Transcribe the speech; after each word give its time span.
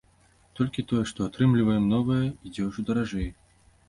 Толькі 0.59 0.83
тое, 0.91 1.01
што 1.11 1.27
атрымліваем 1.29 1.85
новае, 1.91 2.21
ідзе 2.49 2.65
ўжо 2.71 2.87
даражэй. 2.89 3.29